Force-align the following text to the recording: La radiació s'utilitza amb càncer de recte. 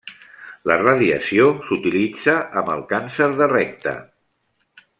La 0.69 0.77
radiació 0.79 1.45
s'utilitza 1.67 2.35
amb 2.63 2.73
càncer 2.95 3.29
de 3.43 3.49
recte. 3.53 3.95